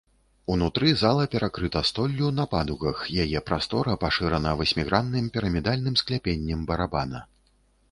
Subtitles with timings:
[0.51, 7.25] Унутры зала перакрыта столлю на падугах, яе прастора пашырана васьмігранным пірамідальным скляпеннем барабана.